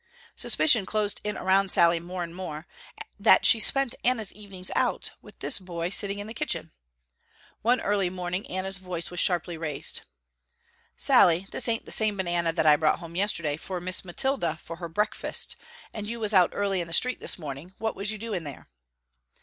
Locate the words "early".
7.79-8.09, 16.51-16.81